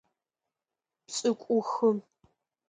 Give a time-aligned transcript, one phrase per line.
[1.05, 1.89] Пшӏыкӏухы.